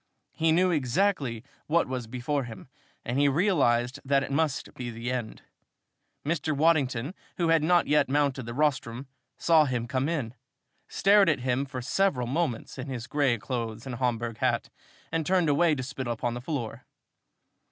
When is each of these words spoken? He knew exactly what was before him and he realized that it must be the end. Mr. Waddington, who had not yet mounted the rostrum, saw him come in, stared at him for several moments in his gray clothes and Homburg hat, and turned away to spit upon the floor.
He 0.31 0.51
knew 0.51 0.71
exactly 0.71 1.43
what 1.67 1.87
was 1.87 2.07
before 2.07 2.45
him 2.45 2.69
and 3.05 3.19
he 3.19 3.27
realized 3.27 3.99
that 4.03 4.23
it 4.23 4.31
must 4.31 4.73
be 4.73 4.89
the 4.89 5.11
end. 5.11 5.43
Mr. 6.25 6.57
Waddington, 6.57 7.13
who 7.37 7.49
had 7.49 7.61
not 7.63 7.85
yet 7.85 8.09
mounted 8.09 8.47
the 8.47 8.55
rostrum, 8.55 9.05
saw 9.37 9.65
him 9.65 9.85
come 9.87 10.09
in, 10.09 10.33
stared 10.87 11.29
at 11.29 11.41
him 11.41 11.67
for 11.67 11.83
several 11.83 12.25
moments 12.25 12.79
in 12.79 12.87
his 12.87 13.05
gray 13.05 13.37
clothes 13.37 13.85
and 13.85 13.93
Homburg 13.93 14.39
hat, 14.39 14.69
and 15.11 15.23
turned 15.23 15.49
away 15.49 15.75
to 15.75 15.83
spit 15.83 16.07
upon 16.07 16.33
the 16.33 16.41
floor. 16.41 16.83